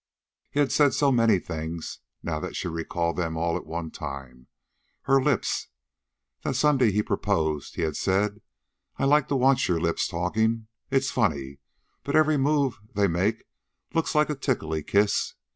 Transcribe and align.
He 0.49 0.59
had 0.59 0.71
said 0.71 0.95
so 0.95 1.11
many 1.11 1.37
things, 1.37 1.99
now 2.23 2.39
that 2.39 2.55
she 2.55 2.67
recalled 2.67 3.17
them 3.17 3.37
all 3.37 3.55
at 3.55 3.67
one 3.67 3.91
time. 3.91 4.47
Her 5.03 5.21
lips! 5.21 5.67
The 6.41 6.53
Sunday 6.55 6.91
he 6.91 7.03
proposed 7.03 7.75
he 7.75 7.83
had 7.83 7.95
said: 7.95 8.41
"I 8.97 9.05
like 9.05 9.27
to 9.27 9.35
watch 9.35 9.67
your 9.67 9.79
lips 9.79 10.07
talking. 10.07 10.65
It's 10.89 11.11
funny, 11.11 11.59
but 12.03 12.15
every 12.15 12.37
move 12.37 12.79
they 12.95 13.07
make 13.07 13.43
looks 13.93 14.15
like 14.15 14.31
a 14.31 14.35
tickly 14.35 14.81
kiss." 14.81 15.35